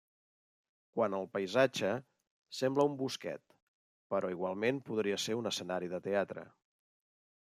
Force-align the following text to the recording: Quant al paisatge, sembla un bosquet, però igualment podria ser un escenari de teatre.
Quant 0.99 1.15
al 1.17 1.25
paisatge, 1.35 1.91
sembla 2.59 2.85
un 2.91 2.95
bosquet, 3.01 3.55
però 4.13 4.31
igualment 4.37 4.81
podria 4.89 5.21
ser 5.25 5.37
un 5.43 5.51
escenari 5.51 5.91
de 5.93 6.01
teatre. 6.09 6.47